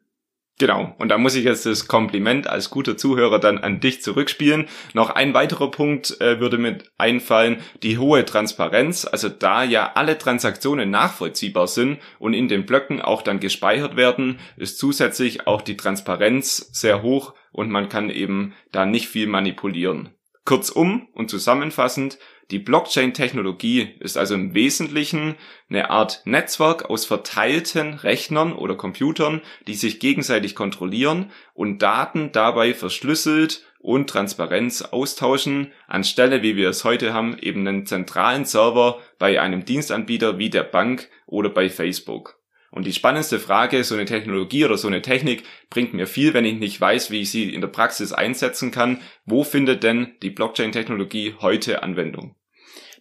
Genau, 0.61 0.93
und 0.99 1.09
da 1.11 1.19
muss 1.19 1.37
ich 1.37 1.45
jetzt 1.45 1.67
das 1.67 1.87
Kompliment 1.87 2.49
als 2.49 2.71
guter 2.71 2.97
Zuhörer 2.97 3.39
dann 3.39 3.59
an 3.59 3.79
dich 3.79 4.03
zurückspielen. 4.03 4.67
Noch 4.93 5.11
ein 5.11 5.33
weiterer 5.33 5.71
Punkt 5.71 6.21
äh, 6.21 6.41
würde 6.41 6.59
mir 6.59 6.79
einfallen, 6.99 7.59
die 7.85 7.97
hohe 7.97 8.25
Transparenz, 8.25 9.05
also 9.05 9.29
da 9.29 9.63
ja 9.63 9.93
alle 9.95 10.19
Transaktionen 10.19 10.91
nachvollziehbar 10.91 11.69
sind 11.69 11.99
und 12.19 12.35
in 12.35 12.49
den 12.49 12.67
Blöcken 12.67 13.01
auch 13.01 13.23
dann 13.23 13.39
gespeichert 13.39 13.95
werden, 13.95 14.41
ist 14.57 14.79
zusätzlich 14.79 15.47
auch 15.47 15.63
die 15.63 15.77
Transparenz 15.77 16.71
sehr 16.73 17.03
hoch 17.03 17.35
und 17.53 17.71
man 17.71 17.89
kann 17.89 18.11
eben 18.11 18.53
da 18.73 18.85
nicht 18.85 19.07
viel 19.07 19.29
manipulieren. 19.29 20.11
Kurzum 20.45 21.09
und 21.13 21.31
zusammenfassend, 21.31 22.19
die 22.51 22.59
Blockchain-Technologie 22.59 23.97
ist 24.01 24.17
also 24.17 24.35
im 24.35 24.55
Wesentlichen 24.55 25.35
eine 25.69 25.91
Art 25.91 26.23
Netzwerk 26.25 26.89
aus 26.89 27.05
verteilten 27.05 27.93
Rechnern 27.93 28.55
oder 28.55 28.75
Computern, 28.75 29.43
die 29.67 29.75
sich 29.75 30.01
gegenseitig 30.01 30.55
kontrollieren 30.55 31.31
und 31.53 31.83
Daten 31.83 32.33
dabei 32.33 32.73
verschlüsselt 32.73 33.65
und 33.81 34.09
Transparenz 34.09 34.81
austauschen, 34.81 35.73
anstelle, 35.87 36.43
wie 36.43 36.57
wir 36.57 36.71
es 36.71 36.85
heute 36.85 37.13
haben, 37.13 37.37
eben 37.39 37.69
einen 37.69 37.85
zentralen 37.85 38.47
Server 38.47 38.99
bei 39.19 39.41
einem 39.43 39.67
Dienstanbieter 39.67 40.39
wie 40.39 40.49
der 40.49 40.65
Bank 40.65 41.11
oder 41.27 41.51
bei 41.51 41.69
Facebook. 41.69 42.39
Und 42.71 42.87
die 42.87 42.93
spannendste 42.93 43.39
Frage, 43.39 43.85
so 43.85 43.95
eine 43.95 44.05
Technologie 44.07 44.65
oder 44.65 44.79
so 44.79 44.89
eine 44.89 45.03
Technik 45.03 45.43
bringt 45.69 45.95
mir 45.95 46.07
viel, 46.07 46.35
wenn 46.35 46.45
ich 46.45 46.59
nicht 46.59 46.81
weiß, 46.81 47.11
wie 47.11 47.23
ich 47.23 47.31
sie 47.31 47.53
in 47.53 47.61
der 47.61 47.69
Praxis 47.69 48.13
einsetzen 48.13 48.71
kann. 48.71 49.01
Wo 49.25 49.45
findet 49.45 49.83
denn 49.83 50.15
die 50.23 50.31
Blockchain-Technologie 50.31 51.35
heute 51.41 51.83
Anwendung? 51.83 52.38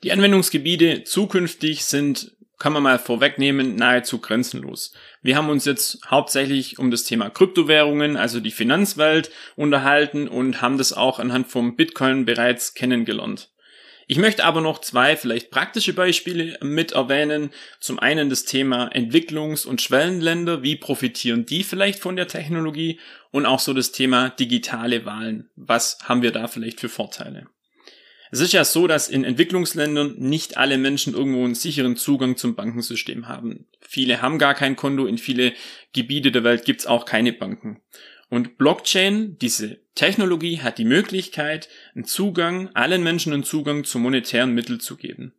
Die 0.04 0.12
Anwendungsgebiete 0.12 1.04
zukünftig 1.04 1.86
sind, 1.86 2.32
kann 2.60 2.74
man 2.74 2.84
mal 2.84 3.00
vorwegnehmen, 3.00 3.76
nahezu 3.76 4.20
grenzenlos. 4.20 4.94
Wir 5.22 5.36
haben 5.36 5.50
uns 5.50 5.66
jetzt 5.66 6.00
hauptsächlich 6.08 6.80
um 6.80 6.90
das 6.90 7.04
Thema 7.04 7.30
Kryptowährungen, 7.30 8.18
also 8.18 8.40
die 8.40 8.52
Finanzwelt, 8.52 9.30
unterhalten 9.56 10.28
und 10.28 10.62
haben 10.62 10.78
das 10.78 10.94
auch 10.94 11.20
anhand 11.20 11.48
vom 11.48 11.76
Bitcoin 11.76 12.26
bereits 12.26 12.74
kennengelernt. 12.74 13.52
Ich 14.10 14.18
möchte 14.18 14.46
aber 14.46 14.62
noch 14.62 14.80
zwei 14.80 15.18
vielleicht 15.18 15.52
praktische 15.52 15.92
Beispiele 15.92 16.58
mit 16.62 16.94
erwähnen. 16.94 17.50
Zum 17.82 18.00
einen 18.00 18.30
das 18.30 18.46
Thema 18.46 18.88
Entwicklungs- 18.94 19.68
und 19.68 19.82
Schwellenländer. 19.82 20.64
Wie 20.64 20.78
profitieren 20.78 21.46
die 21.46 21.64
vielleicht 21.64 22.00
von 22.00 22.16
der 22.16 22.30
Technologie? 22.30 23.02
Und 23.32 23.46
auch 23.46 23.60
so 23.60 23.74
das 23.74 23.92
Thema 23.92 24.30
digitale 24.30 25.06
Wahlen. 25.06 25.50
Was 25.58 26.00
haben 26.06 26.22
wir 26.22 26.32
da 26.32 26.48
vielleicht 26.48 26.80
für 26.80 26.88
Vorteile? 26.88 27.48
Es 28.32 28.40
ist 28.40 28.54
ja 28.54 28.66
so, 28.66 28.88
dass 28.88 29.08
in 29.08 29.24
Entwicklungsländern 29.24 30.16
nicht 30.18 30.58
alle 30.58 30.78
Menschen 30.78 31.14
irgendwo 31.14 31.44
einen 31.46 31.56
sicheren 31.56 31.96
Zugang 31.96 32.38
zum 32.38 32.56
Bankensystem 32.56 33.28
haben. 33.28 33.68
Viele 33.82 34.22
haben 34.22 34.38
gar 34.38 34.54
kein 34.54 34.76
Konto, 34.76 35.06
in 35.06 35.18
viele 35.18 35.54
Gebiete 35.94 36.32
der 36.32 36.44
Welt 36.44 36.66
gibt 36.66 36.82
es 36.82 36.88
auch 36.88 37.06
keine 37.06 37.34
Banken. 37.34 37.82
Und 38.30 38.58
Blockchain, 38.58 39.38
diese 39.40 39.80
Technologie, 39.96 40.60
hat 40.60 40.78
die 40.78 40.86
Möglichkeit, 40.86 41.70
einen 41.96 42.04
Zugang, 42.04 42.70
allen 42.74 43.02
Menschen 43.02 43.32
einen 43.32 43.46
Zugang 43.46 43.86
zu 43.86 44.00
monetären 44.00 44.54
Mitteln 44.54 44.82
zu 44.82 44.98
geben. 44.98 45.34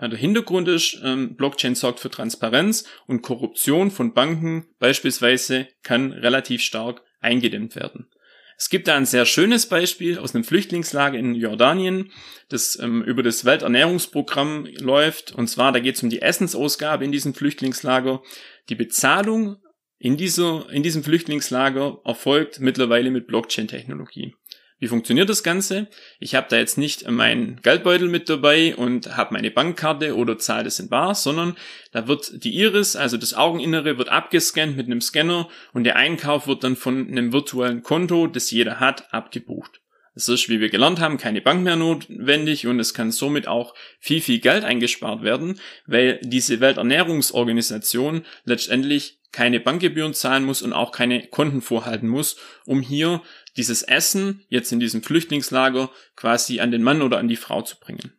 Der 0.00 0.18
Hintergrund 0.18 0.68
ist, 0.68 0.98
ähm, 1.04 1.36
Blockchain 1.36 1.74
sorgt 1.74 2.00
für 2.00 2.10
Transparenz 2.10 2.84
und 3.06 3.20
Korruption 3.20 3.90
von 3.90 4.14
Banken 4.14 4.66
beispielsweise 4.78 5.68
kann 5.82 6.12
relativ 6.12 6.62
stark 6.62 7.02
eingedämmt 7.20 7.76
werden. 7.76 8.08
Es 8.56 8.68
gibt 8.68 8.88
da 8.88 8.96
ein 8.96 9.06
sehr 9.06 9.26
schönes 9.26 9.66
Beispiel 9.66 10.18
aus 10.18 10.34
einem 10.34 10.44
Flüchtlingslager 10.44 11.18
in 11.18 11.34
Jordanien, 11.34 12.12
das 12.48 12.78
ähm, 12.80 13.02
über 13.02 13.22
das 13.22 13.44
Welternährungsprogramm 13.44 14.66
läuft. 14.78 15.32
Und 15.32 15.48
zwar, 15.48 15.72
da 15.72 15.80
geht 15.80 15.96
es 15.96 16.02
um 16.02 16.10
die 16.10 16.22
Essensausgabe 16.22 17.04
in 17.04 17.12
diesem 17.12 17.34
Flüchtlingslager. 17.34 18.22
Die 18.68 18.74
Bezahlung 18.74 19.56
in, 19.98 20.16
dieser, 20.16 20.68
in 20.70 20.82
diesem 20.82 21.04
Flüchtlingslager 21.04 22.00
erfolgt 22.04 22.60
mittlerweile 22.60 23.10
mit 23.10 23.26
Blockchain-Technologie. 23.26 24.34
Wie 24.82 24.88
funktioniert 24.88 25.28
das 25.28 25.44
Ganze? 25.44 25.86
Ich 26.18 26.34
habe 26.34 26.48
da 26.50 26.56
jetzt 26.56 26.76
nicht 26.76 27.08
meinen 27.08 27.60
Geldbeutel 27.62 28.08
mit 28.08 28.28
dabei 28.28 28.74
und 28.74 29.16
habe 29.16 29.34
meine 29.34 29.52
Bankkarte 29.52 30.16
oder 30.16 30.38
zahle 30.38 30.64
das 30.64 30.80
in 30.80 30.88
Bar, 30.88 31.14
sondern 31.14 31.54
da 31.92 32.08
wird 32.08 32.42
die 32.42 32.56
Iris, 32.56 32.96
also 32.96 33.16
das 33.16 33.32
Augeninnere, 33.32 33.96
wird 33.96 34.08
abgescannt 34.08 34.76
mit 34.76 34.86
einem 34.86 35.00
Scanner 35.00 35.48
und 35.72 35.84
der 35.84 35.94
Einkauf 35.94 36.48
wird 36.48 36.64
dann 36.64 36.74
von 36.74 37.06
einem 37.06 37.32
virtuellen 37.32 37.84
Konto, 37.84 38.26
das 38.26 38.50
jeder 38.50 38.80
hat, 38.80 39.14
abgebucht. 39.14 39.80
Es 40.16 40.28
ist, 40.28 40.48
wie 40.48 40.58
wir 40.58 40.68
gelernt 40.68 40.98
haben, 40.98 41.16
keine 41.16 41.42
Bank 41.42 41.62
mehr 41.62 41.76
notwendig 41.76 42.66
und 42.66 42.80
es 42.80 42.92
kann 42.92 43.12
somit 43.12 43.46
auch 43.46 43.76
viel, 44.00 44.20
viel 44.20 44.40
Geld 44.40 44.64
eingespart 44.64 45.22
werden, 45.22 45.60
weil 45.86 46.18
diese 46.24 46.58
Welternährungsorganisation 46.58 48.24
letztendlich 48.44 49.21
keine 49.32 49.60
Bankgebühren 49.60 50.14
zahlen 50.14 50.44
muss 50.44 50.62
und 50.62 50.72
auch 50.72 50.92
keine 50.92 51.26
Konten 51.26 51.62
vorhalten 51.62 52.08
muss, 52.08 52.36
um 52.66 52.80
hier 52.80 53.22
dieses 53.56 53.82
Essen 53.82 54.44
jetzt 54.48 54.72
in 54.72 54.80
diesem 54.80 55.02
Flüchtlingslager 55.02 55.90
quasi 56.16 56.60
an 56.60 56.70
den 56.70 56.82
Mann 56.82 57.02
oder 57.02 57.18
an 57.18 57.28
die 57.28 57.36
Frau 57.36 57.62
zu 57.62 57.78
bringen. 57.80 58.12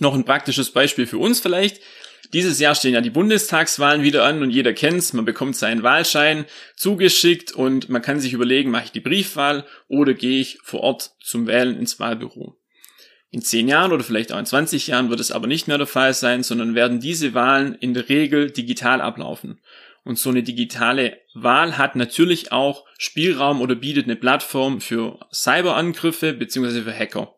Noch 0.00 0.14
ein 0.14 0.24
praktisches 0.24 0.70
Beispiel 0.70 1.06
für 1.06 1.18
uns 1.18 1.40
vielleicht. 1.40 1.80
Dieses 2.32 2.58
Jahr 2.58 2.74
stehen 2.74 2.92
ja 2.92 3.00
die 3.00 3.10
Bundestagswahlen 3.10 4.02
wieder 4.02 4.24
an 4.24 4.42
und 4.42 4.50
jeder 4.50 4.74
kennt's. 4.74 5.14
Man 5.14 5.24
bekommt 5.24 5.56
seinen 5.56 5.82
Wahlschein 5.82 6.44
zugeschickt 6.76 7.52
und 7.52 7.88
man 7.88 8.02
kann 8.02 8.20
sich 8.20 8.34
überlegen, 8.34 8.70
mache 8.70 8.84
ich 8.84 8.92
die 8.92 9.00
Briefwahl 9.00 9.64
oder 9.88 10.12
gehe 10.12 10.40
ich 10.40 10.58
vor 10.62 10.80
Ort 10.80 11.12
zum 11.22 11.46
Wählen 11.46 11.78
ins 11.78 11.98
Wahlbüro. 11.98 12.58
In 13.30 13.42
zehn 13.42 13.68
Jahren 13.68 13.92
oder 13.92 14.04
vielleicht 14.04 14.32
auch 14.32 14.38
in 14.38 14.46
20 14.46 14.86
Jahren 14.86 15.10
wird 15.10 15.20
es 15.20 15.30
aber 15.30 15.46
nicht 15.46 15.68
mehr 15.68 15.78
der 15.78 15.86
Fall 15.86 16.14
sein, 16.14 16.42
sondern 16.42 16.74
werden 16.74 17.00
diese 17.00 17.34
Wahlen 17.34 17.74
in 17.74 17.92
der 17.92 18.08
Regel 18.08 18.50
digital 18.50 19.00
ablaufen. 19.00 19.60
Und 20.08 20.18
so 20.18 20.30
eine 20.30 20.42
digitale 20.42 21.18
Wahl 21.34 21.76
hat 21.76 21.94
natürlich 21.94 22.50
auch 22.50 22.86
Spielraum 22.96 23.60
oder 23.60 23.74
bietet 23.74 24.06
eine 24.06 24.16
Plattform 24.16 24.80
für 24.80 25.20
Cyberangriffe 25.30 26.32
beziehungsweise 26.32 26.82
für 26.82 26.98
Hacker. 26.98 27.34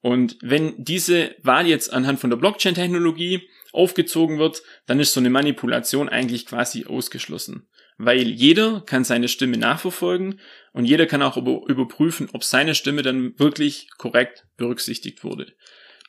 Und 0.00 0.38
wenn 0.40 0.82
diese 0.82 1.36
Wahl 1.42 1.66
jetzt 1.66 1.92
anhand 1.92 2.18
von 2.18 2.30
der 2.30 2.38
Blockchain-Technologie 2.38 3.46
aufgezogen 3.74 4.38
wird, 4.38 4.62
dann 4.86 4.98
ist 4.98 5.12
so 5.12 5.20
eine 5.20 5.28
Manipulation 5.28 6.08
eigentlich 6.08 6.46
quasi 6.46 6.86
ausgeschlossen. 6.86 7.68
Weil 7.98 8.28
jeder 8.28 8.80
kann 8.80 9.04
seine 9.04 9.28
Stimme 9.28 9.58
nachverfolgen 9.58 10.40
und 10.72 10.86
jeder 10.86 11.04
kann 11.04 11.20
auch 11.20 11.36
überprüfen, 11.36 12.30
ob 12.32 12.44
seine 12.44 12.74
Stimme 12.74 13.02
dann 13.02 13.38
wirklich 13.38 13.90
korrekt 13.98 14.46
berücksichtigt 14.56 15.22
wurde. 15.22 15.52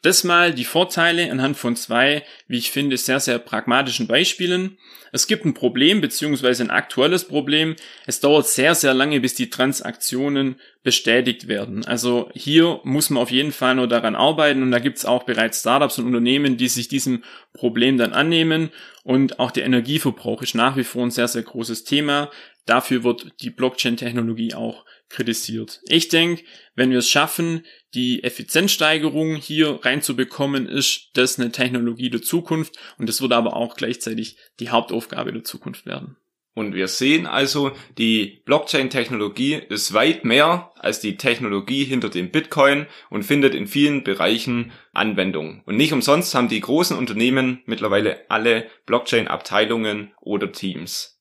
Das 0.01 0.23
mal 0.23 0.53
die 0.53 0.65
Vorteile 0.65 1.31
anhand 1.31 1.57
von 1.57 1.75
zwei, 1.75 2.23
wie 2.47 2.57
ich 2.57 2.71
finde, 2.71 2.97
sehr, 2.97 3.19
sehr 3.19 3.39
pragmatischen 3.39 4.07
Beispielen. 4.07 4.77
Es 5.11 5.25
gibt 5.25 5.45
ein 5.45 5.53
Problem 5.53 6.01
beziehungsweise 6.01 6.63
ein 6.63 6.69
aktuelles 6.69 7.25
Problem. 7.25 7.75
Es 8.05 8.19
dauert 8.19 8.47
sehr, 8.47 8.75
sehr 8.75 8.93
lange, 8.93 9.19
bis 9.19 9.33
die 9.33 9.49
Transaktionen 9.49 10.57
bestätigt 10.83 11.47
werden. 11.47 11.85
Also 11.85 12.29
hier 12.33 12.79
muss 12.83 13.09
man 13.09 13.23
auf 13.23 13.31
jeden 13.31 13.51
Fall 13.51 13.75
nur 13.75 13.87
daran 13.87 14.15
arbeiten 14.15 14.61
und 14.61 14.71
da 14.71 14.79
gibt 14.79 14.97
es 14.97 15.05
auch 15.05 15.23
bereits 15.23 15.61
Startups 15.61 15.97
und 15.97 16.05
Unternehmen, 16.05 16.57
die 16.57 16.67
sich 16.67 16.87
diesem 16.87 17.23
Problem 17.53 17.97
dann 17.97 18.13
annehmen 18.13 18.69
und 19.03 19.39
auch 19.39 19.51
der 19.51 19.65
Energieverbrauch 19.65 20.41
ist 20.41 20.55
nach 20.55 20.77
wie 20.77 20.83
vor 20.83 21.03
ein 21.03 21.11
sehr, 21.11 21.27
sehr 21.27 21.43
großes 21.43 21.83
Thema. 21.83 22.29
Dafür 22.65 23.03
wird 23.03 23.41
die 23.41 23.49
Blockchain-Technologie 23.49 24.53
auch 24.53 24.85
kritisiert. 25.09 25.81
Ich 25.87 26.09
denke, 26.09 26.43
wenn 26.75 26.91
wir 26.91 26.99
es 26.99 27.09
schaffen, 27.09 27.65
die 27.93 28.23
Effizienzsteigerung 28.23 29.35
hier 29.35 29.79
reinzubekommen, 29.83 30.67
ist 30.67 31.09
das 31.13 31.39
eine 31.39 31.51
Technologie 31.51 32.09
der 32.09 32.21
Zukunft 32.21 32.77
und 32.97 33.07
das 33.07 33.21
wird 33.21 33.33
aber 33.33 33.55
auch 33.55 33.75
gleichzeitig 33.75 34.37
die 34.59 34.69
Hauptaufgabe 34.69 35.33
der 35.33 35.43
Zukunft 35.43 35.85
werden. 35.85 36.17
Und 36.57 36.73
wir 36.73 36.87
sehen 36.87 37.27
also, 37.27 37.71
die 37.99 38.41
Blockchain-Technologie 38.45 39.61
ist 39.69 39.93
weit 39.93 40.25
mehr 40.25 40.71
als 40.79 40.99
die 40.99 41.15
Technologie 41.15 41.83
hinter 41.83 42.09
dem 42.09 42.31
Bitcoin 42.31 42.87
und 43.11 43.21
findet 43.21 43.53
in 43.53 43.67
vielen 43.67 44.03
Bereichen 44.03 44.71
Anwendung. 44.91 45.61
Und 45.67 45.77
nicht 45.77 45.93
umsonst 45.93 46.33
haben 46.33 46.47
die 46.47 46.59
großen 46.59 46.97
Unternehmen 46.97 47.61
mittlerweile 47.67 48.27
alle 48.29 48.71
Blockchain-Abteilungen 48.87 50.13
oder 50.19 50.51
Teams. 50.51 51.16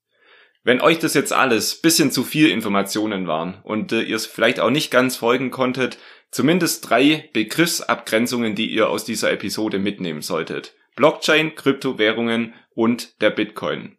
Wenn 0.66 0.80
euch 0.80 0.98
das 0.98 1.14
jetzt 1.14 1.32
alles 1.32 1.80
bisschen 1.80 2.10
zu 2.10 2.24
viel 2.24 2.50
Informationen 2.50 3.28
waren 3.28 3.60
und 3.62 3.92
äh, 3.92 4.02
ihr 4.02 4.16
es 4.16 4.26
vielleicht 4.26 4.58
auch 4.58 4.70
nicht 4.70 4.90
ganz 4.90 5.14
folgen 5.14 5.52
konntet, 5.52 5.96
zumindest 6.32 6.90
drei 6.90 7.30
Begriffsabgrenzungen, 7.32 8.56
die 8.56 8.66
ihr 8.72 8.90
aus 8.90 9.04
dieser 9.04 9.30
Episode 9.30 9.78
mitnehmen 9.78 10.22
solltet. 10.22 10.74
Blockchain, 10.96 11.54
Kryptowährungen 11.54 12.52
und 12.74 13.22
der 13.22 13.30
Bitcoin. 13.30 13.96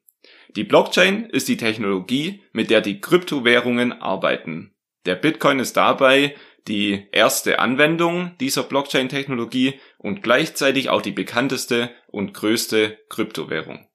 Die 0.57 0.65
Blockchain 0.65 1.29
ist 1.29 1.47
die 1.47 1.55
Technologie, 1.55 2.43
mit 2.51 2.69
der 2.69 2.81
die 2.81 2.99
Kryptowährungen 2.99 3.93
arbeiten. 3.93 4.75
Der 5.05 5.15
Bitcoin 5.15 5.59
ist 5.59 5.77
dabei 5.77 6.35
die 6.67 7.07
erste 7.13 7.59
Anwendung 7.59 8.35
dieser 8.41 8.63
Blockchain-Technologie 8.63 9.75
und 9.99 10.21
gleichzeitig 10.21 10.89
auch 10.89 11.01
die 11.01 11.13
bekannteste 11.13 11.91
und 12.07 12.33
größte 12.33 12.97
Kryptowährung. 13.07 13.86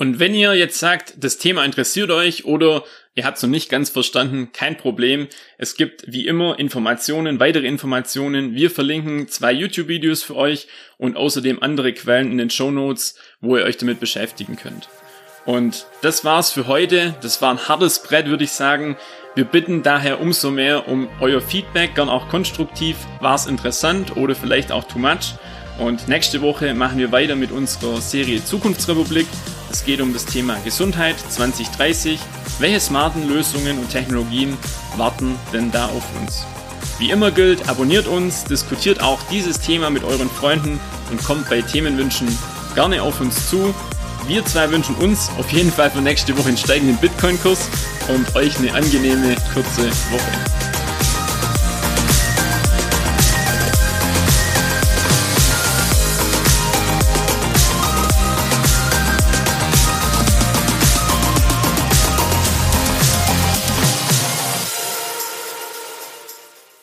Und 0.00 0.18
wenn 0.18 0.34
ihr 0.34 0.54
jetzt 0.54 0.78
sagt, 0.78 1.12
das 1.18 1.36
Thema 1.36 1.62
interessiert 1.62 2.10
euch 2.10 2.46
oder 2.46 2.84
ihr 3.14 3.26
habt 3.26 3.36
es 3.36 3.42
noch 3.42 3.50
nicht 3.50 3.68
ganz 3.68 3.90
verstanden, 3.90 4.50
kein 4.50 4.78
Problem. 4.78 5.28
Es 5.58 5.74
gibt 5.74 6.10
wie 6.10 6.26
immer 6.26 6.58
Informationen, 6.58 7.38
weitere 7.38 7.66
Informationen. 7.66 8.54
Wir 8.54 8.70
verlinken 8.70 9.28
zwei 9.28 9.52
YouTube-Videos 9.52 10.22
für 10.22 10.36
euch 10.36 10.68
und 10.96 11.18
außerdem 11.18 11.62
andere 11.62 11.92
Quellen 11.92 12.32
in 12.32 12.38
den 12.38 12.48
Show 12.48 12.70
Notes, 12.70 13.16
wo 13.42 13.58
ihr 13.58 13.64
euch 13.64 13.76
damit 13.76 14.00
beschäftigen 14.00 14.56
könnt. 14.56 14.88
Und 15.44 15.84
das 16.00 16.24
war's 16.24 16.50
für 16.50 16.66
heute. 16.66 17.14
Das 17.20 17.42
war 17.42 17.50
ein 17.50 17.68
hartes 17.68 18.02
Brett, 18.02 18.24
würde 18.24 18.44
ich 18.44 18.52
sagen. 18.52 18.96
Wir 19.34 19.44
bitten 19.44 19.82
daher 19.82 20.22
umso 20.22 20.50
mehr 20.50 20.88
um 20.88 21.10
euer 21.20 21.42
Feedback, 21.42 21.94
gern 21.94 22.08
auch 22.08 22.30
konstruktiv. 22.30 22.96
War 23.20 23.34
es 23.34 23.44
interessant 23.44 24.16
oder 24.16 24.34
vielleicht 24.34 24.72
auch 24.72 24.84
too 24.84 24.98
much? 24.98 25.34
Und 25.80 26.08
nächste 26.08 26.42
Woche 26.42 26.74
machen 26.74 26.98
wir 26.98 27.10
weiter 27.10 27.36
mit 27.36 27.50
unserer 27.50 28.02
Serie 28.02 28.44
Zukunftsrepublik. 28.44 29.26
Es 29.70 29.82
geht 29.82 30.02
um 30.02 30.12
das 30.12 30.26
Thema 30.26 30.58
Gesundheit 30.62 31.16
2030. 31.18 32.20
Welche 32.58 32.80
smarten 32.80 33.26
Lösungen 33.26 33.78
und 33.78 33.88
Technologien 33.88 34.58
warten 34.98 35.36
denn 35.54 35.70
da 35.70 35.86
auf 35.86 36.04
uns? 36.20 36.44
Wie 36.98 37.10
immer 37.10 37.30
gilt, 37.30 37.66
abonniert 37.66 38.06
uns, 38.06 38.44
diskutiert 38.44 39.02
auch 39.02 39.22
dieses 39.30 39.58
Thema 39.58 39.88
mit 39.88 40.04
euren 40.04 40.28
Freunden 40.28 40.78
und 41.10 41.24
kommt 41.24 41.48
bei 41.48 41.62
Themenwünschen 41.62 42.28
gerne 42.74 43.02
auf 43.02 43.18
uns 43.22 43.48
zu. 43.48 43.74
Wir 44.26 44.44
zwei 44.44 44.70
wünschen 44.70 44.94
uns 44.96 45.30
auf 45.38 45.50
jeden 45.50 45.72
Fall 45.72 45.90
für 45.90 46.02
nächste 46.02 46.36
Woche 46.36 46.48
einen 46.48 46.58
steigenden 46.58 46.98
Bitcoin-Kurs 46.98 47.70
und 48.08 48.36
euch 48.36 48.58
eine 48.58 48.74
angenehme 48.74 49.34
kurze 49.54 49.88
Woche. 50.12 50.69